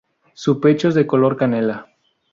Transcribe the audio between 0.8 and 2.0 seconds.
es de color canela.